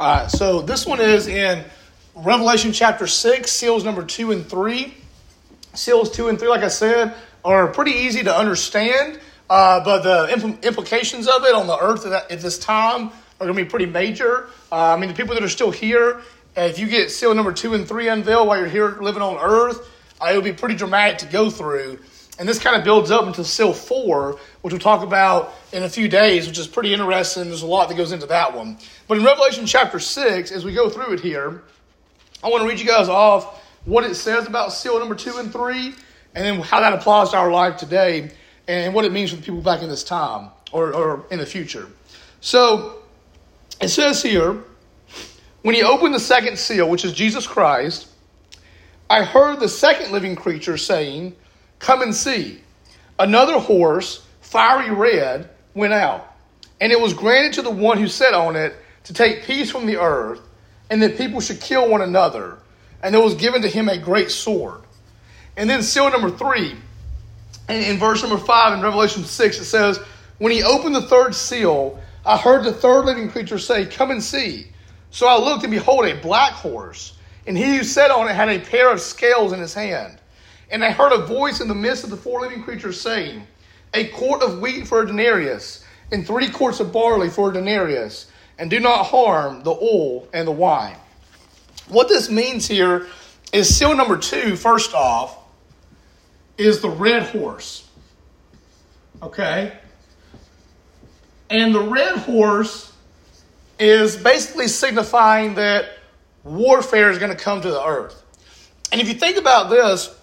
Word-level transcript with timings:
All 0.00 0.06
right, 0.06 0.30
so 0.30 0.62
this 0.62 0.86
one 0.86 1.00
is 1.00 1.26
in 1.26 1.64
Revelation 2.14 2.72
chapter 2.72 3.08
6, 3.08 3.50
seals 3.50 3.82
number 3.82 4.04
2 4.04 4.30
and 4.30 4.46
3. 4.46 4.94
Seals 5.74 6.12
2 6.12 6.28
and 6.28 6.38
3, 6.38 6.46
like 6.46 6.62
I 6.62 6.68
said, 6.68 7.16
are 7.44 7.66
pretty 7.66 7.90
easy 7.90 8.22
to 8.22 8.32
understand, 8.32 9.18
uh, 9.50 9.82
but 9.82 10.02
the 10.02 10.32
impl- 10.32 10.62
implications 10.62 11.26
of 11.26 11.42
it 11.42 11.52
on 11.52 11.66
the 11.66 11.76
earth 11.76 12.06
at, 12.06 12.30
at 12.30 12.38
this 12.38 12.60
time 12.60 13.08
are 13.08 13.46
going 13.46 13.56
to 13.56 13.64
be 13.64 13.68
pretty 13.68 13.86
major. 13.86 14.50
Uh, 14.70 14.94
I 14.94 14.96
mean, 14.96 15.08
the 15.08 15.16
people 15.16 15.34
that 15.34 15.42
are 15.42 15.48
still 15.48 15.72
here, 15.72 16.20
if 16.56 16.78
you 16.78 16.86
get 16.86 17.10
seal 17.10 17.34
number 17.34 17.52
2 17.52 17.74
and 17.74 17.88
3 17.88 18.06
unveiled 18.06 18.46
while 18.46 18.56
you're 18.56 18.68
here 18.68 18.98
living 19.00 19.20
on 19.20 19.36
earth, 19.36 19.84
uh, 20.20 20.28
it'll 20.30 20.42
be 20.42 20.52
pretty 20.52 20.76
dramatic 20.76 21.18
to 21.18 21.26
go 21.26 21.50
through. 21.50 21.98
And 22.38 22.48
this 22.48 22.58
kind 22.58 22.76
of 22.76 22.84
builds 22.84 23.10
up 23.10 23.26
into 23.26 23.44
seal 23.44 23.72
4, 23.72 24.38
which 24.62 24.72
we'll 24.72 24.80
talk 24.80 25.02
about 25.02 25.54
in 25.72 25.82
a 25.82 25.88
few 25.88 26.08
days, 26.08 26.46
which 26.46 26.58
is 26.58 26.68
pretty 26.68 26.92
interesting. 26.92 27.44
There's 27.44 27.62
a 27.62 27.66
lot 27.66 27.88
that 27.88 27.96
goes 27.96 28.12
into 28.12 28.26
that 28.26 28.54
one. 28.54 28.78
But 29.08 29.18
in 29.18 29.24
Revelation 29.24 29.66
chapter 29.66 29.98
6, 29.98 30.52
as 30.52 30.64
we 30.64 30.72
go 30.72 30.88
through 30.88 31.14
it 31.14 31.20
here, 31.20 31.62
I 32.42 32.48
want 32.48 32.62
to 32.62 32.68
read 32.68 32.78
you 32.78 32.86
guys 32.86 33.08
off 33.08 33.64
what 33.84 34.04
it 34.04 34.14
says 34.14 34.46
about 34.46 34.72
seal 34.72 34.98
number 34.98 35.14
two 35.14 35.38
and 35.38 35.52
three, 35.52 35.94
and 36.34 36.44
then 36.44 36.60
how 36.60 36.80
that 36.80 36.92
applies 36.92 37.30
to 37.30 37.36
our 37.36 37.50
life 37.50 37.76
today, 37.76 38.30
and 38.68 38.94
what 38.94 39.04
it 39.04 39.12
means 39.12 39.30
for 39.30 39.36
the 39.36 39.42
people 39.42 39.60
back 39.60 39.82
in 39.82 39.88
this 39.88 40.04
time 40.04 40.50
or, 40.72 40.94
or 40.94 41.26
in 41.30 41.38
the 41.38 41.46
future. 41.46 41.88
So 42.40 43.02
it 43.80 43.88
says 43.88 44.22
here, 44.22 44.62
when 45.62 45.74
he 45.74 45.82
opened 45.82 46.14
the 46.14 46.20
second 46.20 46.58
seal, 46.58 46.88
which 46.88 47.04
is 47.04 47.12
Jesus 47.12 47.46
Christ, 47.46 48.08
I 49.10 49.24
heard 49.24 49.58
the 49.58 49.68
second 49.68 50.12
living 50.12 50.36
creature 50.36 50.76
saying, 50.76 51.34
Come 51.78 52.02
and 52.02 52.14
see. 52.14 52.60
Another 53.18 53.58
horse, 53.58 54.26
fiery 54.40 54.90
red, 54.90 55.50
went 55.74 55.92
out, 55.92 56.34
and 56.80 56.92
it 56.92 57.00
was 57.00 57.14
granted 57.14 57.54
to 57.54 57.62
the 57.62 57.70
one 57.70 57.98
who 57.98 58.08
sat 58.08 58.34
on 58.34 58.56
it 58.56 58.74
to 59.04 59.14
take 59.14 59.44
peace 59.44 59.70
from 59.70 59.86
the 59.86 60.00
earth 60.00 60.40
and 60.90 61.02
that 61.02 61.16
people 61.16 61.40
should 61.40 61.60
kill 61.60 61.88
one 61.88 62.02
another. 62.02 62.58
And 63.02 63.14
there 63.14 63.22
was 63.22 63.34
given 63.34 63.62
to 63.62 63.68
him 63.68 63.88
a 63.88 63.98
great 63.98 64.30
sword. 64.30 64.80
And 65.56 65.68
then 65.68 65.82
seal 65.82 66.10
number 66.10 66.30
three, 66.30 66.76
and 67.68 67.84
in 67.84 67.98
verse 67.98 68.22
number 68.22 68.38
five 68.38 68.72
in 68.72 68.82
Revelation 68.82 69.24
6, 69.24 69.58
it 69.60 69.64
says, 69.64 69.98
When 70.38 70.52
he 70.52 70.62
opened 70.62 70.94
the 70.94 71.02
third 71.02 71.34
seal, 71.34 72.00
I 72.24 72.36
heard 72.36 72.64
the 72.64 72.72
third 72.72 73.04
living 73.04 73.30
creature 73.30 73.58
say, 73.58 73.86
Come 73.86 74.10
and 74.10 74.22
see. 74.22 74.68
So 75.10 75.26
I 75.26 75.38
looked, 75.38 75.64
and 75.64 75.70
behold, 75.70 76.06
a 76.06 76.20
black 76.20 76.52
horse. 76.52 77.14
And 77.46 77.56
he 77.56 77.76
who 77.76 77.84
sat 77.84 78.10
on 78.10 78.28
it 78.28 78.34
had 78.34 78.48
a 78.48 78.58
pair 78.58 78.92
of 78.92 79.00
scales 79.00 79.52
in 79.52 79.60
his 79.60 79.74
hand. 79.74 80.18
And 80.70 80.84
I 80.84 80.90
heard 80.90 81.12
a 81.12 81.26
voice 81.26 81.60
in 81.60 81.68
the 81.68 81.74
midst 81.74 82.04
of 82.04 82.10
the 82.10 82.16
four 82.16 82.40
living 82.40 82.62
creatures 82.62 83.00
saying, 83.00 83.46
A 83.94 84.08
quart 84.08 84.42
of 84.42 84.60
wheat 84.60 84.86
for 84.86 85.02
a 85.02 85.06
denarius, 85.06 85.84
and 86.12 86.26
three 86.26 86.50
quarts 86.50 86.80
of 86.80 86.92
barley 86.92 87.30
for 87.30 87.50
a 87.50 87.52
denarius 87.52 88.30
and 88.58 88.70
do 88.70 88.80
not 88.80 89.04
harm 89.06 89.62
the 89.62 89.70
oil 89.70 90.28
and 90.32 90.46
the 90.46 90.52
wine. 90.52 90.96
What 91.88 92.08
this 92.08 92.28
means 92.28 92.66
here 92.66 93.06
is 93.52 93.74
seal 93.74 93.96
number 93.96 94.18
two, 94.18 94.56
first 94.56 94.94
off, 94.94 95.38
is 96.58 96.80
the 96.80 96.90
red 96.90 97.22
horse. 97.22 97.88
Okay? 99.22 99.72
And 101.48 101.74
the 101.74 101.80
red 101.80 102.18
horse 102.18 102.92
is 103.78 104.16
basically 104.16 104.68
signifying 104.68 105.54
that 105.54 105.88
warfare 106.42 107.10
is 107.10 107.18
going 107.18 107.34
to 107.34 107.42
come 107.42 107.60
to 107.60 107.70
the 107.70 107.84
earth. 107.84 108.22
And 108.90 109.00
if 109.00 109.08
you 109.08 109.14
think 109.14 109.36
about 109.36 109.70
this, 109.70 110.14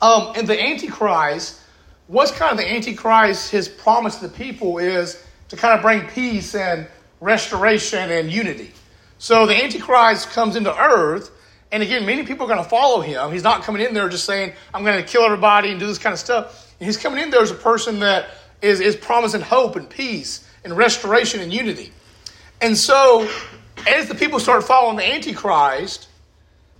um, 0.00 0.34
in 0.36 0.46
the 0.46 0.60
Antichrist, 0.60 1.60
what's 2.06 2.30
kind 2.30 2.52
of 2.52 2.58
the 2.58 2.70
Antichrist, 2.70 3.50
his 3.50 3.68
promise 3.68 4.16
to 4.16 4.28
the 4.28 4.34
people 4.34 4.78
is 4.78 5.22
to 5.48 5.56
kind 5.56 5.74
of 5.74 5.82
bring 5.82 6.06
peace 6.08 6.54
and 6.54 6.86
restoration 7.20 8.10
and 8.10 8.32
unity. 8.32 8.72
So 9.18 9.46
the 9.46 9.62
Antichrist 9.62 10.30
comes 10.30 10.56
into 10.56 10.74
earth, 10.74 11.30
and 11.72 11.82
again, 11.82 12.06
many 12.06 12.24
people 12.24 12.46
are 12.46 12.48
going 12.48 12.62
to 12.62 12.68
follow 12.68 13.00
him. 13.00 13.32
He's 13.32 13.42
not 13.42 13.62
coming 13.62 13.82
in 13.82 13.94
there 13.94 14.08
just 14.08 14.24
saying, 14.24 14.54
I'm 14.72 14.84
going 14.84 15.00
to 15.00 15.06
kill 15.06 15.22
everybody 15.22 15.70
and 15.70 15.78
do 15.78 15.86
this 15.86 15.98
kind 15.98 16.12
of 16.12 16.18
stuff. 16.18 16.74
He's 16.78 16.96
coming 16.96 17.22
in 17.22 17.30
there 17.30 17.42
as 17.42 17.50
a 17.50 17.54
person 17.54 18.00
that 18.00 18.30
is, 18.62 18.80
is 18.80 18.96
promising 18.96 19.42
hope 19.42 19.76
and 19.76 19.88
peace 19.88 20.48
and 20.64 20.76
restoration 20.76 21.40
and 21.40 21.52
unity. 21.52 21.92
And 22.60 22.76
so, 22.76 23.28
as 23.86 24.08
the 24.08 24.14
people 24.14 24.40
start 24.40 24.64
following 24.64 24.96
the 24.96 25.04
Antichrist, 25.04 26.08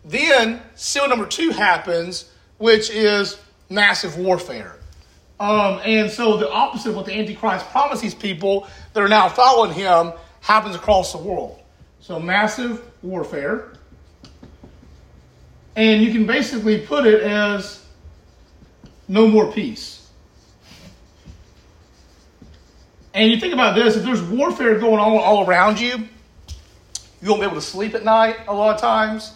then 0.04 0.62
seal 0.74 1.08
number 1.08 1.26
two 1.26 1.50
happens, 1.50 2.29
which 2.60 2.90
is 2.90 3.40
massive 3.70 4.18
warfare. 4.18 4.76
Um, 5.40 5.80
and 5.82 6.10
so, 6.10 6.36
the 6.36 6.50
opposite 6.50 6.90
of 6.90 6.96
what 6.96 7.06
the 7.06 7.18
Antichrist 7.18 7.66
promises 7.70 8.14
people 8.14 8.68
that 8.92 9.02
are 9.02 9.08
now 9.08 9.30
following 9.30 9.72
him 9.72 10.12
happens 10.42 10.76
across 10.76 11.12
the 11.12 11.18
world. 11.18 11.58
So 12.00 12.20
massive 12.20 12.82
warfare. 13.02 13.72
And 15.74 16.02
you 16.02 16.12
can 16.12 16.26
basically 16.26 16.84
put 16.86 17.06
it 17.06 17.22
as 17.22 17.82
no 19.08 19.26
more 19.26 19.50
peace. 19.50 20.06
And 23.14 23.30
you 23.30 23.40
think 23.40 23.54
about 23.54 23.74
this 23.74 23.96
if 23.96 24.04
there's 24.04 24.22
warfare 24.22 24.78
going 24.78 25.00
on 25.00 25.18
all 25.18 25.46
around 25.46 25.80
you, 25.80 26.08
you 27.22 27.28
won't 27.28 27.40
be 27.40 27.46
able 27.46 27.56
to 27.56 27.62
sleep 27.62 27.94
at 27.94 28.04
night 28.04 28.36
a 28.48 28.54
lot 28.54 28.74
of 28.74 28.80
times. 28.80 29.32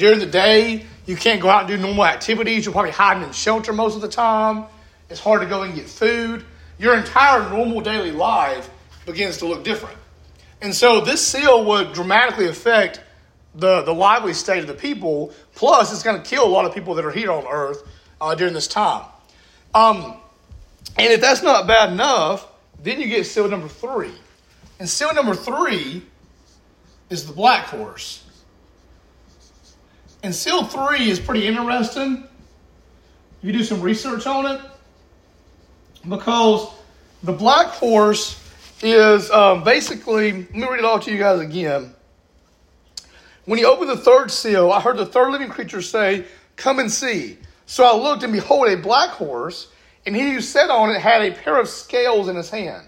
During 0.00 0.18
the 0.18 0.24
day, 0.24 0.86
you 1.04 1.14
can't 1.14 1.42
go 1.42 1.50
out 1.50 1.60
and 1.60 1.68
do 1.68 1.76
normal 1.76 2.06
activities. 2.06 2.64
You're 2.64 2.72
probably 2.72 2.90
hiding 2.90 3.22
in 3.22 3.32
shelter 3.32 3.70
most 3.70 3.96
of 3.96 4.00
the 4.00 4.08
time. 4.08 4.64
It's 5.10 5.20
hard 5.20 5.42
to 5.42 5.46
go 5.46 5.60
and 5.60 5.74
get 5.74 5.90
food. 5.90 6.42
Your 6.78 6.96
entire 6.96 7.46
normal 7.50 7.82
daily 7.82 8.10
life 8.10 8.70
begins 9.04 9.36
to 9.38 9.46
look 9.46 9.62
different. 9.62 9.98
And 10.62 10.74
so 10.74 11.02
this 11.02 11.20
seal 11.20 11.66
would 11.66 11.92
dramatically 11.92 12.48
affect 12.48 13.02
the, 13.54 13.82
the 13.82 13.92
lively 13.92 14.32
state 14.32 14.60
of 14.60 14.68
the 14.68 14.74
people. 14.74 15.34
Plus, 15.54 15.92
it's 15.92 16.02
going 16.02 16.16
to 16.16 16.26
kill 16.26 16.46
a 16.46 16.48
lot 16.48 16.64
of 16.64 16.72
people 16.72 16.94
that 16.94 17.04
are 17.04 17.10
here 17.10 17.30
on 17.30 17.46
earth 17.46 17.86
uh, 18.22 18.34
during 18.34 18.54
this 18.54 18.68
time. 18.68 19.04
Um, 19.74 20.16
and 20.96 21.12
if 21.12 21.20
that's 21.20 21.42
not 21.42 21.66
bad 21.66 21.92
enough, 21.92 22.48
then 22.82 23.02
you 23.02 23.06
get 23.06 23.26
seal 23.26 23.48
number 23.48 23.68
three. 23.68 24.14
And 24.78 24.88
seal 24.88 25.12
number 25.12 25.34
three 25.34 26.02
is 27.10 27.26
the 27.26 27.34
black 27.34 27.66
horse. 27.66 28.24
And 30.22 30.34
seal 30.34 30.64
three 30.64 31.10
is 31.10 31.18
pretty 31.18 31.46
interesting. 31.46 32.24
You 33.42 33.52
do 33.52 33.64
some 33.64 33.80
research 33.80 34.26
on 34.26 34.46
it 34.46 34.60
because 36.08 36.68
the 37.22 37.32
black 37.32 37.68
horse 37.68 38.38
is 38.82 39.30
um, 39.30 39.64
basically, 39.64 40.32
let 40.32 40.54
me 40.54 40.62
read 40.66 40.80
it 40.80 40.84
all 40.84 41.00
to 41.00 41.10
you 41.10 41.18
guys 41.18 41.40
again. 41.40 41.94
When 43.46 43.58
he 43.58 43.64
opened 43.64 43.90
the 43.90 43.96
third 43.96 44.30
seal, 44.30 44.70
I 44.70 44.80
heard 44.80 44.96
the 44.96 45.06
third 45.06 45.32
living 45.32 45.48
creature 45.48 45.82
say, 45.82 46.26
Come 46.56 46.78
and 46.78 46.90
see. 46.90 47.38
So 47.64 47.84
I 47.84 47.96
looked, 47.96 48.22
and 48.22 48.32
behold, 48.32 48.68
a 48.68 48.76
black 48.76 49.10
horse, 49.10 49.68
and 50.04 50.14
he 50.14 50.32
who 50.32 50.40
sat 50.40 50.70
on 50.70 50.90
it 50.90 51.00
had 51.00 51.22
a 51.22 51.30
pair 51.30 51.58
of 51.58 51.68
scales 51.68 52.28
in 52.28 52.36
his 52.36 52.50
hand. 52.50 52.86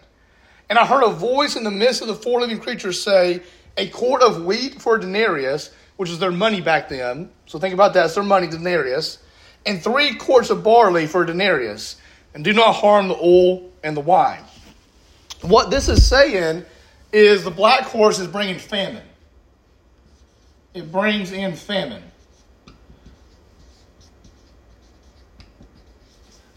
And 0.69 0.78
I 0.78 0.84
heard 0.84 1.04
a 1.04 1.10
voice 1.10 1.56
in 1.56 1.65
the 1.65 1.71
midst 1.71 2.03
of 2.03 2.09
the 2.09 2.15
four 2.15 2.41
living 2.41 2.59
creatures 2.59 3.03
say, 3.03 3.42
A 3.76 3.88
quart 3.88 4.22
of 4.22 4.44
wheat 4.44 4.81
for 4.81 4.97
a 4.97 5.00
denarius, 5.00 5.71
which 5.97 6.10
is 6.10 6.19
their 6.19 6.30
money 6.30 6.60
back 6.60 6.88
then. 6.88 7.30
So 7.47 7.58
think 7.58 7.75
about 7.75 7.94
that, 7.94 8.06
it's 8.06 8.14
their 8.14 8.25
money, 8.25 8.47
denarius. 8.47 9.19
And 9.64 9.82
three 9.82 10.16
quarts 10.16 10.50
of 10.50 10.64
barley 10.64 11.06
for 11.06 11.22
a 11.22 11.26
denarius. 11.26 11.97
And 12.34 12.44
do 12.44 12.53
not 12.53 12.75
harm 12.75 13.08
the 13.08 13.16
oil 13.16 13.70
and 13.84 13.97
the 13.97 14.00
wine. 14.00 14.42
What 15.42 15.70
this 15.70 15.88
is 15.88 16.06
saying 16.06 16.64
is 17.12 17.44
the 17.44 17.50
black 17.50 17.82
horse 17.82 18.19
is 18.19 18.26
bringing 18.26 18.58
famine. 18.58 19.04
It 20.75 20.91
brings 20.91 21.32
in 21.32 21.54
famine. 21.54 22.03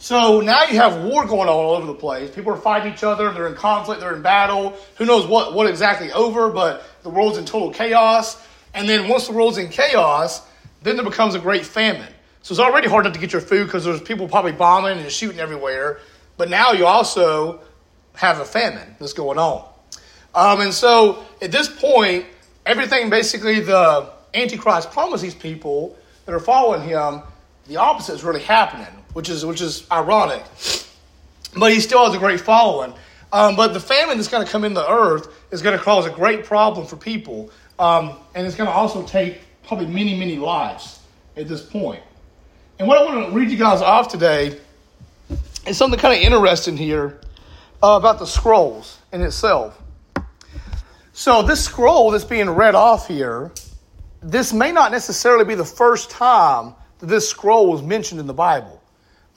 So 0.06 0.40
now 0.40 0.66
you 0.66 0.78
have 0.78 1.04
war 1.04 1.26
going 1.26 1.50
on 1.50 1.56
all 1.56 1.76
over 1.76 1.88
the 1.88 1.96
place. 1.96 2.30
People 2.30 2.54
are 2.54 2.58
fighting 2.58 2.94
each 2.94 3.04
other. 3.04 3.32
They're 3.32 3.48
in 3.48 3.56
conflict. 3.56 4.02
They're 4.02 4.16
in 4.16 4.22
battle. 4.22 4.78
Who 4.98 5.06
knows 5.06 5.26
what, 5.26 5.56
what 5.56 5.68
exactly 5.68 6.12
over, 6.12 6.52
but 6.52 6.84
the 7.02 7.10
world's 7.10 7.40
in 7.40 7.46
total 7.46 7.72
chaos. 7.72 8.40
And 8.76 8.88
then 8.88 9.08
once 9.08 9.28
the 9.28 9.34
world's 9.34 9.58
in 9.58 9.70
chaos, 9.70 10.46
then 10.84 10.98
there 10.98 11.06
becomes 11.06 11.34
a 11.34 11.40
great 11.40 11.66
famine. 11.66 12.14
So 12.44 12.52
it's 12.52 12.60
already 12.60 12.88
hard 12.88 13.06
enough 13.06 13.16
to 13.16 13.20
get 13.20 13.32
your 13.34 13.42
food 13.42 13.66
because 13.66 13.86
there's 13.86 14.02
people 14.02 14.28
probably 14.28 14.52
bombing 14.52 15.00
and 15.00 15.12
shooting 15.12 15.40
everywhere. 15.40 16.00
But 16.38 16.50
now 16.50 16.74
you 16.74 16.86
also 16.86 17.62
have 18.14 18.40
a 18.40 18.46
famine 18.46 18.96
that's 19.00 19.14
going 19.14 19.40
on. 19.40 19.68
Um, 20.36 20.62
and 20.62 20.74
so 20.74 21.26
at 21.42 21.52
this 21.52 21.70
point, 21.70 22.26
everything 22.66 23.10
basically 23.10 23.62
the 23.62 24.12
Antichrist 24.34 24.92
promised 24.92 25.24
these 25.24 25.34
people 25.34 25.98
that 26.26 26.36
are 26.36 26.40
following 26.40 26.82
him, 26.88 27.22
the 27.68 27.78
opposite 27.78 28.14
is 28.14 28.24
really 28.24 28.42
happening, 28.42 28.94
which 29.14 29.30
is 29.30 29.46
which 29.46 29.62
is 29.62 29.88
ironic. 29.92 30.44
But 31.58 31.72
he 31.72 31.80
still 31.80 32.06
has 32.06 32.14
a 32.14 32.20
great 32.20 32.42
following. 32.42 32.94
Um, 33.32 33.56
but 33.56 33.74
the 33.74 33.80
famine 33.80 34.18
that's 34.18 34.30
going 34.30 34.46
to 34.46 34.52
come 34.52 34.64
in 34.64 34.74
the 34.74 34.90
earth 34.90 35.28
is 35.52 35.62
going 35.62 35.78
to 35.78 35.84
cause 35.84 36.06
a 36.06 36.10
great 36.10 36.46
problem 36.46 36.86
for 36.86 36.96
people, 36.96 37.50
um, 37.80 38.18
and 38.34 38.46
it's 38.46 38.56
going 38.56 38.70
to 38.70 38.76
also 38.76 39.06
take 39.06 39.42
probably 39.68 39.88
many 39.88 40.18
many 40.18 40.38
lives 40.38 41.00
at 41.36 41.48
this 41.48 41.62
point. 41.62 42.04
And 42.80 42.88
what 42.88 42.98
I 42.98 43.06
want 43.06 43.30
to 43.30 43.36
read 43.36 43.50
you 43.50 43.58
guys 43.58 43.82
off 43.82 44.10
today 44.10 44.60
is 45.66 45.78
something 45.78 46.00
kind 46.00 46.14
of 46.14 46.22
interesting 46.22 46.78
here 46.78 47.22
uh, 47.82 47.98
about 47.98 48.20
the 48.20 48.28
scrolls 48.28 49.00
in 49.12 49.22
itself. 49.22 49.82
So 51.14 51.42
this 51.42 51.64
scroll 51.64 52.12
that's 52.12 52.26
being 52.26 52.50
read 52.50 52.76
off 52.76 53.08
here, 53.08 53.52
this 54.22 54.52
may 54.52 54.74
not 54.74 54.92
necessarily 54.92 55.46
be 55.46 55.56
the 55.56 55.64
first 55.64 56.10
time 56.10 56.74
that 57.00 57.06
this 57.06 57.30
scroll 57.30 57.72
was 57.72 57.82
mentioned 57.82 58.20
in 58.20 58.28
the 58.28 58.34
Bible. 58.34 58.82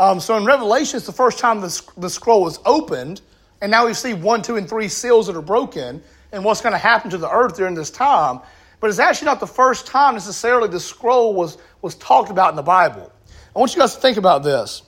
Um, 0.01 0.19
so 0.19 0.37
in 0.37 0.45
Revelation, 0.45 0.97
it's 0.97 1.07
the 1.07 1.13
first 1.13 1.39
time 1.39 1.61
the, 1.61 1.83
the 1.97 2.11
scroll 2.11 2.43
was 2.43 2.59
opened, 2.65 3.21
and 3.61 3.71
now 3.71 3.87
we 3.87 3.95
see 3.95 4.15
one, 4.15 4.43
two, 4.43 4.57
and 4.57 4.69
three 4.69 4.89
seals 4.89 5.27
that 5.29 5.37
are 5.37 5.43
broken, 5.43 6.03
and 6.33 6.45
what's 6.45 6.61
going 6.61 6.73
to 6.73 6.79
happen 6.79 7.11
to 7.11 7.19
the 7.19 7.31
earth 7.31 7.57
during 7.57 7.75
this 7.75 7.91
time. 7.91 8.41
But 8.81 8.91
it's 8.91 8.99
actually 8.99 9.27
not 9.27 9.41
the 9.41 9.47
first 9.47 9.87
time 9.87 10.15
necessarily 10.15 10.69
the 10.69 10.81
scroll 10.81 11.35
was, 11.35 11.59
was 11.83 11.95
talked 11.97 12.31
about 12.31 12.51
in 12.51 12.57
the 12.57 12.63
Bible. 12.63 13.13
I 13.55 13.59
want 13.59 13.75
you 13.75 13.81
guys 13.81 13.95
to 13.95 14.01
think 14.01 14.19
about 14.19 14.43
this. 14.43 14.83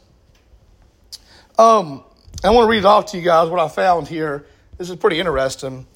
Um, 1.59 2.05
I 2.45 2.51
want 2.51 2.67
to 2.67 2.71
read 2.71 2.85
off 2.85 3.07
to 3.07 3.19
you 3.19 3.25
guys 3.25 3.49
what 3.49 3.61
I 3.61 3.69
found 3.69 4.09
here. 4.09 4.47
This 4.79 4.89
is 4.89 4.97
pretty 4.97 5.19
interesting. 5.19 5.87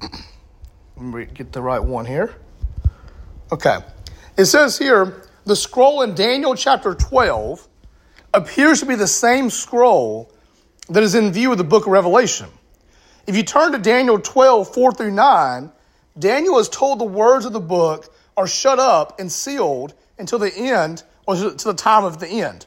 Let 0.02 1.04
me 1.04 1.26
get 1.26 1.52
the 1.52 1.62
right 1.62 1.82
one 1.82 2.06
here. 2.06 2.34
Okay. 3.52 3.78
It 4.36 4.46
says 4.46 4.78
here 4.78 5.22
the 5.44 5.54
scroll 5.54 6.02
in 6.02 6.14
Daniel 6.14 6.54
chapter 6.54 6.94
12 6.94 7.68
appears 8.32 8.80
to 8.80 8.86
be 8.86 8.94
the 8.94 9.06
same 9.06 9.50
scroll 9.50 10.32
that 10.88 11.02
is 11.02 11.14
in 11.14 11.32
view 11.32 11.52
of 11.52 11.58
the 11.58 11.64
book 11.64 11.86
of 11.86 11.92
Revelation. 11.92 12.48
If 13.26 13.36
you 13.36 13.44
turn 13.44 13.72
to 13.72 13.78
Daniel 13.78 14.18
12, 14.18 14.74
4 14.74 14.92
through 14.92 15.12
9, 15.12 15.70
Daniel 16.18 16.58
is 16.58 16.68
told 16.68 16.98
the 16.98 17.04
words 17.04 17.44
of 17.44 17.52
the 17.52 17.60
book 17.60 18.12
are 18.36 18.48
shut 18.48 18.80
up 18.80 19.20
and 19.20 19.30
sealed 19.30 19.94
until 20.18 20.38
the 20.40 20.52
end, 20.52 21.04
or 21.26 21.36
to 21.36 21.50
the 21.50 21.74
time 21.74 22.04
of 22.04 22.18
the 22.18 22.26
end. 22.26 22.66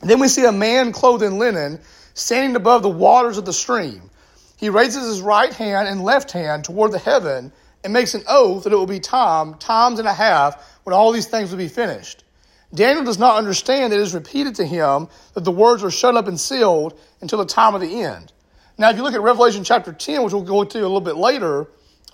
And 0.00 0.08
then 0.08 0.20
we 0.20 0.28
see 0.28 0.44
a 0.44 0.52
man 0.52 0.92
clothed 0.92 1.22
in 1.22 1.38
linen 1.38 1.80
standing 2.14 2.54
above 2.54 2.82
the 2.82 2.88
waters 2.88 3.38
of 3.38 3.44
the 3.44 3.52
stream. 3.52 4.10
He 4.56 4.68
raises 4.68 5.04
his 5.04 5.20
right 5.20 5.52
hand 5.52 5.88
and 5.88 6.04
left 6.04 6.30
hand 6.30 6.64
toward 6.64 6.92
the 6.92 6.98
heaven 6.98 7.52
and 7.82 7.92
makes 7.92 8.14
an 8.14 8.22
oath 8.28 8.64
that 8.64 8.72
it 8.72 8.76
will 8.76 8.86
be 8.86 9.00
time, 9.00 9.54
times 9.54 9.98
and 9.98 10.08
a 10.08 10.14
half, 10.14 10.78
when 10.84 10.94
all 10.94 11.10
these 11.10 11.26
things 11.26 11.50
will 11.50 11.58
be 11.58 11.68
finished. 11.68 12.24
Daniel 12.72 13.04
does 13.04 13.18
not 13.18 13.36
understand 13.36 13.92
that 13.92 13.98
it 13.98 14.02
is 14.02 14.14
repeated 14.14 14.54
to 14.56 14.64
him 14.64 15.08
that 15.34 15.44
the 15.44 15.50
words 15.50 15.82
are 15.82 15.90
shut 15.90 16.16
up 16.16 16.28
and 16.28 16.38
sealed 16.38 16.98
until 17.20 17.38
the 17.38 17.46
time 17.46 17.74
of 17.74 17.80
the 17.80 18.02
end. 18.02 18.32
Now, 18.78 18.90
if 18.90 18.96
you 18.96 19.02
look 19.02 19.14
at 19.14 19.22
Revelation 19.22 19.64
chapter 19.64 19.92
10, 19.92 20.22
which 20.22 20.32
we'll 20.32 20.42
go 20.42 20.62
to 20.64 20.78
a 20.78 20.82
little 20.82 21.00
bit 21.00 21.16
later, 21.16 21.66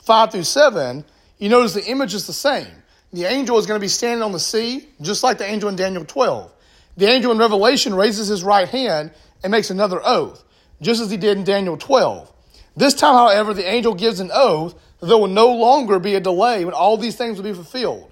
5 0.02 0.32
through 0.32 0.44
7, 0.44 1.04
you 1.38 1.48
notice 1.48 1.74
the 1.74 1.84
image 1.84 2.14
is 2.14 2.26
the 2.26 2.32
same. 2.32 2.68
The 3.12 3.24
angel 3.24 3.58
is 3.58 3.66
going 3.66 3.78
to 3.78 3.84
be 3.84 3.88
standing 3.88 4.22
on 4.22 4.32
the 4.32 4.40
sea, 4.40 4.88
just 5.00 5.22
like 5.22 5.38
the 5.38 5.44
angel 5.44 5.68
in 5.68 5.76
Daniel 5.76 6.04
12. 6.04 6.52
The 6.96 7.06
angel 7.06 7.32
in 7.32 7.38
Revelation 7.38 7.94
raises 7.94 8.28
his 8.28 8.44
right 8.44 8.68
hand 8.68 9.10
and 9.42 9.50
makes 9.50 9.70
another 9.70 10.00
oath, 10.04 10.44
just 10.80 11.00
as 11.00 11.10
he 11.10 11.16
did 11.16 11.36
in 11.36 11.44
Daniel 11.44 11.76
12. 11.76 12.32
This 12.76 12.94
time, 12.94 13.14
however, 13.14 13.54
the 13.54 13.68
angel 13.68 13.94
gives 13.94 14.20
an 14.20 14.30
oath 14.32 14.74
that 15.00 15.06
there 15.06 15.18
will 15.18 15.26
no 15.26 15.52
longer 15.52 15.98
be 15.98 16.14
a 16.14 16.20
delay 16.20 16.64
when 16.64 16.74
all 16.74 16.96
these 16.96 17.16
things 17.16 17.36
will 17.36 17.44
be 17.44 17.52
fulfilled. 17.52 18.10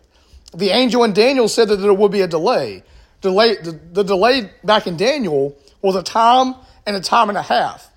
The 0.55 0.71
angel 0.71 1.05
in 1.05 1.13
Daniel 1.13 1.49
said 1.49 1.69
that 1.69 1.77
there 1.77 1.95
would 1.95 2.11
be 2.11 2.23
a 2.23 2.27
delay. 2.27 2.83
Delay 3.21 3.57
the, 3.57 3.79
the 3.93 4.03
delay 4.03 4.51
back 4.65 4.87
in 4.87 4.97
Daniel 4.97 5.57
was 5.83 5.95
a 5.95 6.03
time 6.03 6.57
and 6.87 6.97
a 6.97 7.01
time 7.01 7.29
and 7.29 7.39
a 7.39 7.43
half. 7.43 7.90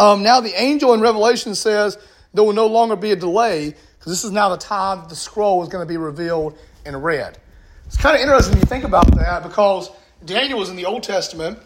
Um, 0.00 0.22
now, 0.22 0.40
the 0.40 0.58
angel 0.58 0.94
in 0.94 1.02
Revelation 1.02 1.54
says 1.54 1.98
there 2.32 2.42
will 2.42 2.54
no 2.54 2.68
longer 2.68 2.96
be 2.96 3.10
a 3.10 3.16
delay 3.16 3.74
because 3.98 4.10
this 4.10 4.24
is 4.24 4.30
now 4.30 4.48
the 4.48 4.56
time 4.56 5.06
the 5.10 5.14
scroll 5.14 5.62
is 5.62 5.68
going 5.68 5.86
to 5.86 5.88
be 5.88 5.98
revealed 5.98 6.56
and 6.86 7.04
read. 7.04 7.36
It's 7.84 7.98
kind 7.98 8.16
of 8.16 8.22
interesting 8.22 8.54
when 8.54 8.62
you 8.62 8.66
think 8.66 8.84
about 8.84 9.14
that 9.16 9.42
because 9.42 9.90
Daniel 10.24 10.58
was 10.58 10.70
in 10.70 10.76
the 10.76 10.86
Old 10.86 11.02
Testament. 11.02 11.58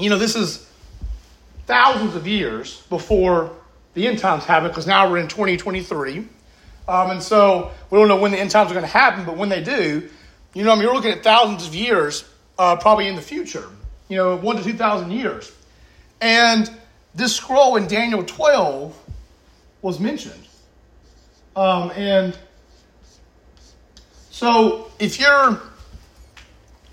You 0.00 0.08
know, 0.08 0.16
this 0.16 0.34
is 0.34 0.66
thousands 1.66 2.16
of 2.16 2.26
years 2.26 2.80
before 2.88 3.54
the 3.92 4.06
end 4.06 4.18
times 4.18 4.46
happen 4.46 4.70
because 4.70 4.86
now 4.86 5.10
we're 5.10 5.18
in 5.18 5.28
2023. 5.28 6.20
Um, 6.88 7.10
and 7.10 7.22
so 7.22 7.70
we 7.90 7.98
don't 7.98 8.08
know 8.08 8.16
when 8.16 8.32
the 8.32 8.38
end 8.38 8.50
times 8.50 8.70
are 8.70 8.74
going 8.74 8.86
to 8.86 8.90
happen, 8.90 9.26
but 9.26 9.36
when 9.36 9.50
they 9.50 9.62
do, 9.62 10.08
you 10.54 10.64
know, 10.64 10.72
I 10.72 10.74
mean, 10.76 10.84
you're 10.84 10.94
looking 10.94 11.12
at 11.12 11.22
thousands 11.22 11.66
of 11.66 11.74
years 11.74 12.24
uh, 12.58 12.76
probably 12.76 13.08
in 13.08 13.14
the 13.14 13.20
future, 13.20 13.68
you 14.08 14.16
know, 14.16 14.36
one 14.36 14.56
to 14.56 14.62
2,000 14.62 15.10
years. 15.10 15.52
And 16.22 16.70
this 17.16 17.34
scroll 17.34 17.76
in 17.76 17.88
Daniel 17.88 18.22
12 18.22 18.94
was 19.82 19.98
mentioned. 19.98 20.46
Um, 21.56 21.90
and 21.96 22.38
so 24.30 24.90
if 24.98 25.18
you're 25.18 25.58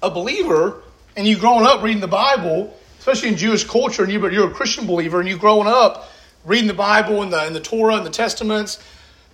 a 0.01 0.09
believer 0.09 0.81
and 1.17 1.27
you've 1.27 1.41
grown 1.41 1.63
up 1.63 1.83
reading 1.83 1.99
the 1.99 2.07
Bible, 2.07 2.73
especially 2.99 3.29
in 3.29 3.35
Jewish 3.35 3.65
culture, 3.65 4.03
and 4.03 4.11
you're 4.11 4.49
a 4.49 4.53
Christian 4.53 4.87
believer 4.87 5.19
and 5.19 5.27
you've 5.27 5.41
grown 5.41 5.67
up 5.67 6.09
reading 6.45 6.67
the 6.67 6.73
Bible 6.73 7.21
and 7.21 7.31
the, 7.31 7.41
and 7.41 7.53
the 7.53 7.59
Torah 7.59 7.97
and 7.97 8.05
the 8.05 8.09
Testaments, 8.09 8.81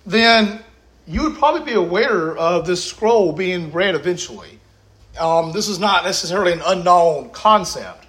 then 0.04 0.60
you 1.06 1.22
would 1.22 1.36
probably 1.36 1.64
be 1.64 1.74
aware 1.74 2.36
of 2.36 2.66
this 2.66 2.84
scroll 2.84 3.32
being 3.32 3.72
read 3.72 3.94
eventually. 3.94 4.58
Um, 5.18 5.52
this 5.52 5.68
is 5.68 5.78
not 5.78 6.04
necessarily 6.04 6.52
an 6.52 6.62
unknown 6.66 7.30
concept. 7.30 7.99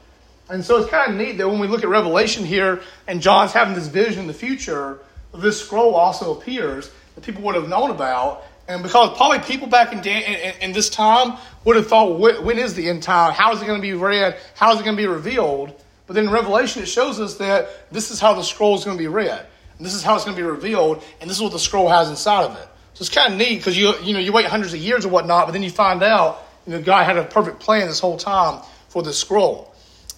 And 0.51 0.65
so 0.65 0.77
it's 0.77 0.89
kind 0.89 1.11
of 1.11 1.17
neat 1.17 1.37
that 1.37 1.47
when 1.47 1.59
we 1.59 1.67
look 1.67 1.83
at 1.83 1.89
Revelation 1.89 2.43
here 2.43 2.81
and 3.07 3.21
John's 3.21 3.53
having 3.53 3.73
this 3.73 3.87
vision 3.87 4.23
in 4.23 4.27
the 4.27 4.33
future, 4.33 4.99
this 5.33 5.61
scroll 5.61 5.95
also 5.95 6.37
appears 6.37 6.91
that 7.15 7.23
people 7.23 7.41
would 7.43 7.55
have 7.55 7.69
known 7.69 7.89
about. 7.89 8.43
And 8.67 8.83
because 8.83 9.15
probably 9.15 9.39
people 9.39 9.67
back 9.67 9.93
in, 9.93 9.99
in, 9.99 10.53
in 10.61 10.71
this 10.73 10.89
time 10.89 11.37
would 11.63 11.77
have 11.77 11.87
thought, 11.87 12.19
when 12.19 12.59
is 12.59 12.73
the 12.73 12.89
end 12.89 13.01
time? 13.01 13.31
How 13.31 13.53
is 13.53 13.61
it 13.61 13.65
going 13.65 13.79
to 13.79 13.81
be 13.81 13.93
read? 13.93 14.37
How 14.55 14.73
is 14.73 14.81
it 14.81 14.83
going 14.83 14.97
to 14.97 15.01
be 15.01 15.07
revealed? 15.07 15.73
But 16.05 16.15
then 16.15 16.25
in 16.25 16.31
Revelation, 16.31 16.83
it 16.83 16.87
shows 16.87 17.21
us 17.21 17.37
that 17.37 17.89
this 17.89 18.11
is 18.11 18.19
how 18.19 18.33
the 18.33 18.43
scroll 18.43 18.75
is 18.75 18.83
going 18.83 18.97
to 18.97 19.01
be 19.01 19.07
read. 19.07 19.45
And 19.77 19.85
this 19.85 19.93
is 19.93 20.03
how 20.03 20.15
it's 20.15 20.25
going 20.25 20.35
to 20.35 20.41
be 20.41 20.47
revealed. 20.47 21.01
And 21.21 21.29
this 21.29 21.37
is 21.37 21.43
what 21.43 21.53
the 21.53 21.59
scroll 21.59 21.87
has 21.87 22.09
inside 22.09 22.43
of 22.43 22.57
it. 22.57 22.67
So 22.93 23.03
it's 23.03 23.09
kind 23.09 23.31
of 23.31 23.39
neat 23.39 23.57
because 23.57 23.77
you, 23.77 23.95
you, 24.03 24.13
know, 24.13 24.19
you 24.19 24.33
wait 24.33 24.47
hundreds 24.47 24.73
of 24.73 24.81
years 24.81 25.05
or 25.05 25.09
whatnot, 25.09 25.47
but 25.47 25.53
then 25.53 25.63
you 25.63 25.69
find 25.69 26.03
out 26.03 26.43
you 26.67 26.73
know, 26.73 26.81
God 26.81 27.05
had 27.05 27.17
a 27.17 27.23
perfect 27.23 27.59
plan 27.59 27.87
this 27.87 27.99
whole 27.99 28.17
time 28.17 28.61
for 28.89 29.01
this 29.01 29.17
scroll. 29.17 29.70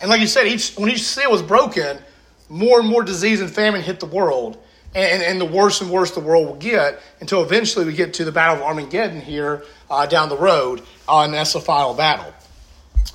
And 0.03 0.09
like 0.09 0.19
you 0.19 0.27
said, 0.27 0.47
each 0.47 0.75
when 0.75 0.89
each 0.89 1.03
seal 1.03 1.31
was 1.31 1.41
broken, 1.41 1.97
more 2.49 2.81
and 2.81 2.89
more 2.89 3.03
disease 3.03 3.39
and 3.39 3.49
famine 3.49 3.81
hit 3.81 4.01
the 4.01 4.05
world. 4.05 4.61
And, 4.93 5.23
and, 5.23 5.41
the 5.41 5.45
worse 5.45 5.81
and 5.81 5.89
worse 5.89 6.11
the 6.11 6.19
world 6.19 6.45
will 6.45 6.55
get 6.55 7.01
until 7.19 7.41
eventually 7.41 7.85
we 7.85 7.93
get 7.93 8.13
to 8.15 8.25
the 8.25 8.31
Battle 8.31 8.57
of 8.57 8.61
Armageddon 8.61 9.21
here 9.21 9.63
uh, 9.89 10.05
down 10.05 10.29
the 10.29 10.37
road, 10.37 10.83
uh, 11.09 11.21
and 11.21 11.33
that's 11.33 11.53
the 11.53 11.61
final 11.61 11.95
battle. 11.95 12.31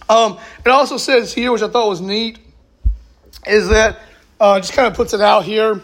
Um, 0.08 0.38
it 0.64 0.70
also 0.70 0.96
says 0.96 1.32
here, 1.32 1.52
which 1.52 1.62
I 1.62 1.69
thought 1.69 1.88
was 1.88 2.00
neat, 2.00 2.40
is 3.46 3.69
that 3.69 4.00
uh, 4.40 4.58
just 4.58 4.73
kind 4.73 4.88
of 4.88 4.94
puts 4.94 5.12
it 5.12 5.20
out 5.20 5.44
here. 5.44 5.81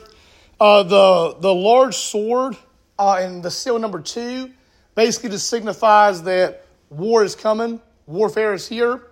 Uh, 0.58 0.82
the 0.84 1.36
the 1.38 1.54
large 1.54 1.96
sword 1.96 2.56
uh, 2.98 3.20
in 3.22 3.42
the 3.42 3.50
seal 3.50 3.78
number 3.78 4.00
two 4.00 4.50
basically 4.94 5.28
just 5.28 5.48
signifies 5.48 6.22
that 6.22 6.64
war 6.88 7.22
is 7.22 7.36
coming, 7.36 7.78
warfare 8.06 8.54
is 8.54 8.66
here. 8.66 9.02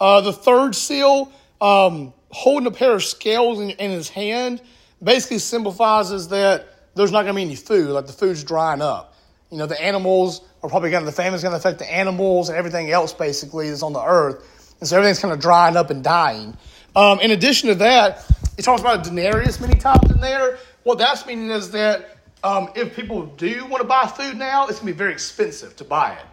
Uh, 0.00 0.20
the 0.20 0.32
third 0.32 0.74
seal, 0.74 1.32
um, 1.60 2.12
holding 2.30 2.66
a 2.66 2.70
pair 2.70 2.92
of 2.92 3.04
scales 3.04 3.60
in, 3.60 3.70
in 3.70 3.90
his 3.90 4.08
hand, 4.08 4.60
basically 5.02 5.38
symbolizes 5.38 6.28
that 6.28 6.66
there's 6.94 7.12
not 7.12 7.22
going 7.22 7.34
to 7.34 7.36
be 7.36 7.42
any 7.42 7.56
food, 7.56 7.90
like 7.90 8.06
the 8.06 8.12
food's 8.12 8.44
drying 8.44 8.82
up. 8.82 9.14
You 9.50 9.58
know, 9.58 9.66
the 9.66 9.80
animals 9.80 10.42
are 10.62 10.68
probably 10.68 10.90
going 10.90 11.02
to, 11.02 11.06
the 11.06 11.12
famine's 11.12 11.42
going 11.42 11.52
to 11.52 11.58
affect 11.58 11.78
the 11.78 11.92
animals 11.92 12.48
and 12.48 12.58
everything 12.58 12.90
else 12.90 13.12
basically 13.12 13.70
that's 13.70 13.82
on 13.82 13.92
the 13.92 14.02
earth. 14.02 14.74
And 14.80 14.88
so 14.88 14.96
everything's 14.96 15.20
kind 15.20 15.32
of 15.32 15.40
drying 15.40 15.76
up 15.76 15.90
and 15.90 16.02
dying. 16.02 16.56
Um, 16.94 17.20
in 17.20 17.30
addition 17.30 17.68
to 17.68 17.74
that, 17.76 18.24
he 18.56 18.62
talks 18.62 18.80
about 18.80 19.06
a 19.06 19.10
denarius 19.10 19.60
many 19.60 19.78
times 19.78 20.10
in 20.10 20.20
there. 20.20 20.58
What 20.82 20.98
that's 20.98 21.24
meaning 21.26 21.50
is 21.50 21.70
that 21.70 22.16
um, 22.42 22.70
if 22.74 22.94
people 22.94 23.26
do 23.26 23.64
want 23.66 23.80
to 23.82 23.88
buy 23.88 24.06
food 24.06 24.36
now, 24.36 24.66
it's 24.66 24.80
going 24.80 24.88
to 24.88 24.92
be 24.92 24.98
very 24.98 25.12
expensive 25.12 25.76
to 25.76 25.84
buy 25.84 26.12
it. 26.12 26.24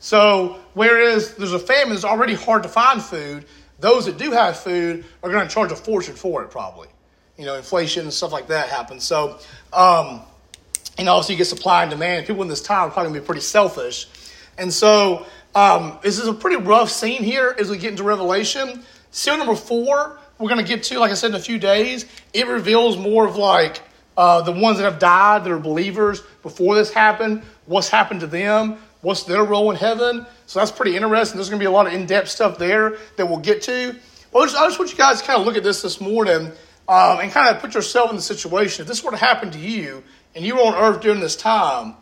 So, 0.00 0.58
whereas 0.72 1.34
there's 1.34 1.52
a 1.52 1.58
famine, 1.58 1.94
it's 1.94 2.04
already 2.04 2.34
hard 2.34 2.62
to 2.62 2.70
find 2.70 3.02
food, 3.02 3.44
those 3.80 4.06
that 4.06 4.16
do 4.16 4.32
have 4.32 4.58
food 4.58 5.04
are 5.22 5.30
going 5.30 5.46
to 5.46 5.52
charge 5.52 5.72
a 5.72 5.76
fortune 5.76 6.14
for 6.14 6.42
it, 6.42 6.50
probably. 6.50 6.88
You 7.36 7.44
know, 7.44 7.56
inflation 7.56 8.04
and 8.04 8.12
stuff 8.12 8.32
like 8.32 8.48
that 8.48 8.70
happens. 8.70 9.04
So, 9.04 9.38
um, 9.72 10.22
and 10.98 11.08
also 11.08 11.32
you 11.32 11.36
get 11.36 11.46
supply 11.46 11.82
and 11.82 11.90
demand. 11.90 12.26
People 12.26 12.42
in 12.42 12.48
this 12.48 12.62
time 12.62 12.88
are 12.88 12.90
probably 12.90 13.10
going 13.10 13.14
to 13.14 13.20
be 13.20 13.26
pretty 13.26 13.40
selfish. 13.42 14.08
And 14.56 14.72
so, 14.72 15.26
um, 15.54 15.98
this 16.02 16.18
is 16.18 16.26
a 16.26 16.34
pretty 16.34 16.56
rough 16.56 16.90
scene 16.90 17.22
here 17.22 17.54
as 17.58 17.68
we 17.70 17.76
get 17.76 17.90
into 17.90 18.02
Revelation. 18.02 18.82
Seal 19.10 19.36
number 19.36 19.54
four, 19.54 20.18
we're 20.38 20.48
going 20.48 20.64
to 20.64 20.68
get 20.68 20.82
to, 20.84 20.98
like 20.98 21.10
I 21.10 21.14
said, 21.14 21.30
in 21.30 21.36
a 21.36 21.40
few 21.40 21.58
days. 21.58 22.06
It 22.32 22.46
reveals 22.46 22.96
more 22.96 23.26
of 23.26 23.36
like 23.36 23.82
uh, 24.16 24.40
the 24.42 24.52
ones 24.52 24.78
that 24.78 24.84
have 24.84 24.98
died 24.98 25.44
that 25.44 25.50
are 25.50 25.58
believers 25.58 26.22
before 26.42 26.74
this 26.74 26.90
happened, 26.90 27.42
what's 27.66 27.88
happened 27.88 28.20
to 28.20 28.26
them, 28.26 28.78
what's 29.02 29.24
their 29.24 29.44
role 29.44 29.70
in 29.70 29.76
heaven. 29.76 30.26
So 30.46 30.58
that's 30.58 30.70
pretty 30.70 30.96
interesting. 30.96 31.36
There's 31.36 31.48
going 31.48 31.58
to 31.58 31.62
be 31.62 31.68
a 31.68 31.70
lot 31.70 31.86
of 31.86 31.92
in 31.92 32.06
depth 32.06 32.28
stuff 32.28 32.58
there 32.58 32.96
that 33.16 33.26
we'll 33.26 33.38
get 33.38 33.62
to. 33.62 33.96
Well, 34.32 34.44
I 34.44 34.46
just, 34.46 34.56
I 34.56 34.66
just 34.66 34.78
want 34.78 34.92
you 34.92 34.98
guys 34.98 35.20
to 35.20 35.26
kind 35.26 35.40
of 35.40 35.46
look 35.46 35.56
at 35.56 35.62
this 35.62 35.82
this 35.82 36.00
morning 36.00 36.52
um, 36.88 37.20
and 37.20 37.32
kind 37.32 37.54
of 37.54 37.60
put 37.60 37.74
yourself 37.74 38.10
in 38.10 38.16
the 38.16 38.22
situation. 38.22 38.82
If 38.82 38.88
this 38.88 39.02
were 39.02 39.10
to 39.10 39.16
happen 39.16 39.50
to 39.52 39.58
you 39.58 40.02
and 40.34 40.44
you 40.44 40.56
were 40.56 40.62
on 40.62 40.74
earth 40.74 41.00
during 41.00 41.20
this 41.20 41.36
time, 41.36 41.94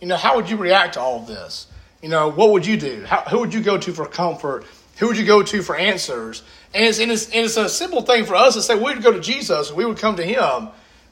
you 0.00 0.06
know, 0.06 0.16
how 0.16 0.36
would 0.36 0.50
you 0.50 0.56
react 0.56 0.94
to 0.94 1.00
all 1.00 1.20
of 1.20 1.26
this? 1.26 1.66
You 2.02 2.08
know, 2.08 2.30
what 2.30 2.50
would 2.52 2.66
you 2.66 2.76
do? 2.76 3.04
How, 3.04 3.22
who 3.22 3.40
would 3.40 3.54
you 3.54 3.62
go 3.62 3.78
to 3.78 3.92
for 3.92 4.06
comfort? 4.06 4.64
Who 4.98 5.08
would 5.08 5.18
you 5.18 5.26
go 5.26 5.42
to 5.42 5.62
for 5.62 5.76
answers? 5.76 6.42
And 6.74 6.84
it's, 6.84 7.00
and 7.00 7.10
it's, 7.10 7.26
and 7.26 7.44
it's 7.44 7.56
a 7.56 7.68
simple 7.68 8.02
thing 8.02 8.24
for 8.24 8.34
us 8.34 8.54
to 8.54 8.62
say 8.62 8.74
we 8.74 8.94
would 8.94 9.02
go 9.02 9.12
to 9.12 9.20
Jesus 9.20 9.72
we 9.72 9.84
would 9.84 9.98
come 9.98 10.16
to 10.16 10.24
him. 10.24 10.68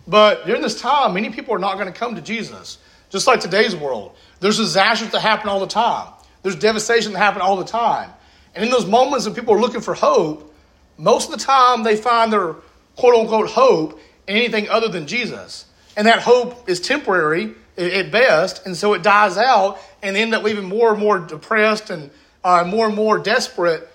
But 0.06 0.46
during 0.46 0.62
this 0.62 0.80
time, 0.80 1.14
many 1.14 1.30
people 1.30 1.54
are 1.54 1.58
not 1.58 1.74
going 1.74 1.86
to 1.86 1.98
come 1.98 2.14
to 2.16 2.20
Jesus, 2.20 2.78
just 3.10 3.26
like 3.26 3.40
today's 3.40 3.74
world. 3.74 4.14
There's 4.44 4.58
disasters 4.58 5.08
that 5.12 5.20
happen 5.20 5.48
all 5.48 5.60
the 5.60 5.66
time, 5.66 6.12
there's 6.42 6.56
devastation 6.56 7.14
that 7.14 7.18
happen 7.18 7.40
all 7.40 7.56
the 7.56 7.64
time. 7.64 8.10
And 8.54 8.62
in 8.62 8.70
those 8.70 8.84
moments 8.84 9.24
when 9.24 9.34
people 9.34 9.54
are 9.54 9.58
looking 9.58 9.80
for 9.80 9.94
hope, 9.94 10.54
most 10.98 11.32
of 11.32 11.38
the 11.38 11.42
time 11.42 11.82
they 11.82 11.96
find 11.96 12.30
their 12.30 12.56
quote 12.94 13.14
unquote 13.14 13.48
hope 13.48 13.98
in 14.26 14.36
anything 14.36 14.68
other 14.68 14.88
than 14.88 15.06
Jesus. 15.06 15.64
And 15.96 16.06
that 16.08 16.18
hope 16.18 16.68
is 16.68 16.78
temporary 16.78 17.54
at 17.78 18.12
best, 18.12 18.66
and 18.66 18.76
so 18.76 18.92
it 18.92 19.02
dies 19.02 19.38
out, 19.38 19.78
and 20.02 20.14
they 20.14 20.20
end 20.20 20.34
up 20.34 20.42
leaving 20.42 20.68
more 20.68 20.92
and 20.92 21.00
more 21.00 21.20
depressed 21.20 21.88
and 21.88 22.10
uh, 22.44 22.64
more 22.64 22.84
and 22.84 22.94
more 22.94 23.18
desperate 23.18 23.88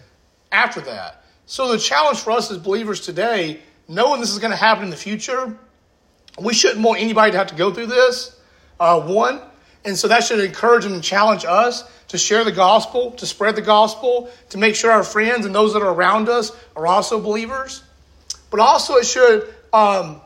after 0.51 0.81
that. 0.81 1.23
So 1.45 1.71
the 1.71 1.77
challenge 1.77 2.21
for 2.21 2.31
us 2.31 2.49
as 2.49 2.57
believers 2.57 3.01
today, 3.01 3.59
knowing 3.87 4.19
this 4.19 4.31
is 4.31 4.39
going 4.39 4.49
to 4.49 4.57
happen 4.57 4.85
in 4.85 4.89
the 4.89 4.97
future, 4.97 5.55
we 6.39 6.55
shouldn't 6.55 6.83
want 6.83 7.01
anybody 7.01 7.33
to 7.33 7.37
have 7.37 7.49
to 7.49 7.55
go 7.55 7.71
through 7.71 7.85
this. 7.85 8.35
Uh, 8.79 8.99
one, 8.99 9.41
and 9.85 9.97
so 9.97 10.07
that 10.07 10.23
should 10.23 10.39
encourage 10.39 10.85
and 10.85 11.01
challenge 11.03 11.45
us 11.45 11.89
to 12.09 12.17
share 12.17 12.43
the 12.43 12.51
gospel, 12.51 13.11
to 13.11 13.25
spread 13.25 13.55
the 13.55 13.61
gospel, 13.61 14.29
to 14.49 14.57
make 14.57 14.75
sure 14.75 14.91
our 14.91 15.03
friends 15.03 15.45
and 15.45 15.53
those 15.53 15.73
that 15.73 15.81
are 15.81 15.93
around 15.93 16.27
us 16.27 16.51
are 16.75 16.87
also 16.87 17.19
believers. 17.21 17.83
But 18.49 18.59
also, 18.59 18.95
it 18.95 19.05
should 19.05 19.53
um, 19.71 20.19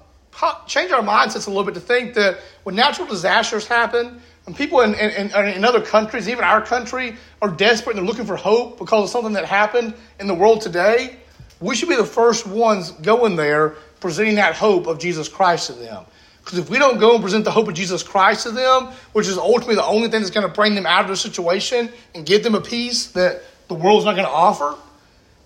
change 0.66 0.92
our 0.92 1.02
mindsets 1.02 1.48
a 1.48 1.50
little 1.50 1.66
bit 1.66 1.74
to 1.76 1.82
think 1.82 2.16
that 2.16 2.40
when 2.64 2.76
natural 2.76 3.08
disasters 3.08 3.68
happen, 3.68 4.22
and 4.46 4.56
people 4.56 4.82
in, 4.82 4.94
in, 4.96 5.32
in, 5.32 5.64
other 5.64 5.82
countries, 5.82 6.28
even 6.28 6.44
our 6.44 6.62
country, 6.62 7.16
are 7.42 7.50
desperate 7.50 7.96
and 7.96 8.00
they're 8.00 8.10
looking 8.10 8.26
for 8.26 8.36
hope 8.36 8.78
because 8.78 9.06
of 9.06 9.10
something 9.10 9.34
that 9.34 9.46
happened 9.46 9.94
in 10.20 10.28
the 10.28 10.34
world 10.34 10.62
today, 10.62 11.16
we 11.62 11.76
should 11.76 11.88
be 11.88 11.96
the 11.96 12.04
first 12.04 12.46
ones 12.46 12.92
going 12.92 13.38
there 13.38 13.70
presenting 14.02 14.36
that 14.36 14.56
hope 14.56 14.88
of 14.88 15.00
Jesus 15.00 15.30
Christ 15.30 15.68
to 15.68 15.74
them. 15.74 16.04
Because 16.44 16.60
if 16.60 16.70
we 16.70 16.78
don't 16.78 17.00
go 17.00 17.14
and 17.14 17.22
present 17.22 17.46
the 17.46 17.52
hope 17.52 17.68
of 17.68 17.74
Jesus 17.74 18.04
Christ 18.04 18.44
to 18.44 18.52
them, 18.52 18.88
which 19.14 19.28
is 19.28 19.38
ultimately 19.38 19.76
the 19.76 19.86
only 19.86 20.10
thing 20.10 20.22
that's 20.22 20.32
going 20.32 20.48
to 20.48 20.54
bring 20.54 20.76
them 20.76 20.86
out 20.86 21.02
of 21.02 21.08
their 21.08 21.16
situation 21.16 21.90
and 22.14 22.26
give 22.26 22.44
them 22.44 22.54
a 22.54 22.62
peace 22.62 23.08
that 23.08 23.44
the 23.70 23.76
world's 23.76 24.06
not 24.06 24.14
going 24.14 24.26
to 24.26 24.32
offer, 24.32 24.76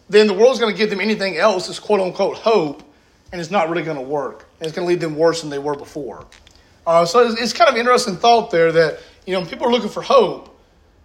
then 0.09 0.25
the 0.25 0.33
world's 0.33 0.59
going 0.59 0.73
to 0.73 0.77
give 0.77 0.89
them 0.89 0.99
anything 0.99 1.37
else 1.37 1.69
as 1.69 1.79
quote 1.79 1.99
unquote 1.99 2.37
hope, 2.37 2.81
and 3.31 3.39
it's 3.39 3.51
not 3.51 3.69
really 3.69 3.83
going 3.83 3.97
to 3.97 4.03
work. 4.03 4.47
And 4.59 4.67
it's 4.67 4.75
going 4.75 4.87
to 4.87 4.89
leave 4.89 5.01
them 5.01 5.15
worse 5.15 5.41
than 5.41 5.49
they 5.51 5.59
were 5.59 5.75
before. 5.75 6.25
Uh, 6.87 7.05
so 7.05 7.27
it's, 7.27 7.39
it's, 7.39 7.53
kind 7.53 7.69
of 7.69 7.75
an 7.75 7.81
interesting 7.81 8.15
thought 8.15 8.49
there 8.49 8.71
that, 8.71 8.99
you 9.25 9.33
know, 9.33 9.45
people 9.45 9.67
are 9.67 9.71
looking 9.71 9.89
for 9.89 10.01
hope. 10.01 10.57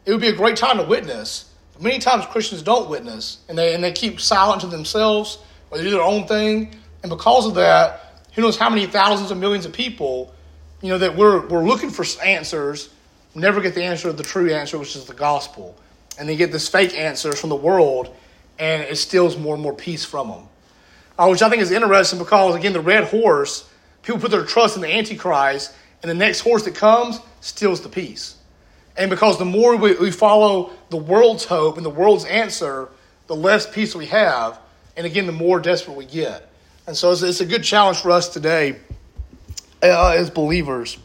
It 0.07 0.13
would 0.13 0.21
be 0.21 0.29
a 0.29 0.35
great 0.35 0.57
time 0.57 0.79
to 0.79 0.85
witness. 0.85 1.51
Many 1.81 1.99
times 1.99 2.25
Christians 2.27 2.63
don't 2.63 2.89
witness, 2.89 3.39
and 3.49 3.59
they, 3.59 3.75
and 3.75 3.83
they 3.83 3.93
keep 3.93 4.21
silent 4.21 4.61
to 4.61 4.69
themselves, 4.69 5.39
or 5.71 5.79
they 5.79 5.85
do 5.85 5.91
their 5.91 6.03
own 6.03 6.29
thing. 6.29 6.77
And 7.03 7.11
because 7.11 7.47
of 7.47 7.57
that, 7.57 8.02
who 8.33 8.43
knows 8.43 8.57
how 8.57 8.71
many 8.71 8.87
thousands 8.87 9.31
of 9.31 9.39
millions 9.39 9.67
of 9.67 9.73
people, 9.73 10.35
you 10.81 10.89
know, 10.89 10.99
that 10.99 11.17
we're, 11.17 11.47
we're 11.49 11.65
looking 11.65 11.91
for 11.91 12.05
answers, 12.25 12.89
never 13.35 13.61
get 13.61 13.75
the 13.75 13.83
answer, 13.83 14.13
the 14.13 14.23
true 14.23 14.53
answer, 14.53 14.79
which 14.79 14.97
is 14.97 15.05
the 15.05 15.15
gospel. 15.15 15.77
And 16.19 16.29
they 16.29 16.37
get 16.37 16.53
this 16.53 16.69
fake 16.69 16.95
answer 16.95 17.33
from 17.33 17.51
the 17.51 17.57
world, 17.57 18.15
and 18.59 18.83
it 18.83 18.97
steals 18.97 19.37
more 19.37 19.55
and 19.55 19.63
more 19.63 19.75
peace 19.75 20.05
from 20.05 20.29
them. 20.29 20.49
Uh, 21.19 21.29
which 21.29 21.43
I 21.43 21.51
think 21.51 21.63
is 21.63 21.71
interesting 21.71 22.19
because, 22.19 22.55
again, 22.55 22.73
the 22.73 22.81
red 22.81 23.05
horse 23.05 23.69
People 24.03 24.21
put 24.21 24.31
their 24.31 24.45
trust 24.45 24.77
in 24.77 24.83
the 24.83 24.93
Antichrist, 24.93 25.75
and 26.03 26.11
the 26.11 26.15
next 26.15 26.41
horse 26.41 26.65
that 26.65 26.75
comes 26.75 27.21
steals 27.41 27.81
the 27.81 27.89
peace. 27.89 28.37
And 28.97 29.09
because 29.09 29.39
the 29.39 29.45
more 29.45 29.77
we, 29.77 29.95
we 29.95 30.11
follow 30.11 30.73
the 30.91 30.97
world's 30.97 31.45
hope 31.45 31.77
and 31.77 31.87
the 31.87 31.91
world's 31.91 32.25
answer, 32.25 32.89
the 33.29 33.37
less 33.37 33.73
peace 33.73 33.95
we 33.95 34.07
have. 34.07 34.59
And 34.97 35.07
again, 35.07 35.27
the 35.27 35.33
more 35.33 35.61
desperate 35.61 35.97
we 35.97 36.05
get. 36.05 36.52
And 36.87 36.97
so 36.97 37.13
it's, 37.13 37.23
it's 37.23 37.41
a 37.41 37.47
good 37.47 37.63
challenge 37.63 37.99
for 37.99 38.11
us 38.11 38.29
today 38.29 38.77
uh, 39.83 40.15
as 40.17 40.31
believers. 40.31 40.99